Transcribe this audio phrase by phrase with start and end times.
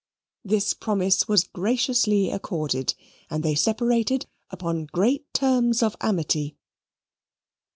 [0.43, 2.95] This promise was graciously accorded,
[3.29, 6.57] and they separated upon great terms of amity.